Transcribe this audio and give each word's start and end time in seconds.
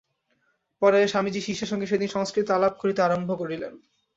পরে 0.81 0.99
স্বামীজী 1.07 1.41
শিষ্যের 1.41 1.69
সঙ্গে 1.71 1.87
সেদিন 1.87 2.09
সংস্কৃতে 2.11 2.51
আলাপ 2.53 2.73
করিতে 2.77 2.99
আরম্ভ 3.01 3.29
করিলেন। 3.37 3.73